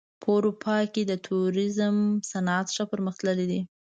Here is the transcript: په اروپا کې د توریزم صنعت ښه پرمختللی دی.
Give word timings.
په 0.21 0.27
اروپا 0.37 0.77
کې 0.93 1.01
د 1.05 1.13
توریزم 1.27 1.95
صنعت 2.31 2.67
ښه 2.75 2.83
پرمختللی 2.91 3.45
دی. 3.51 3.61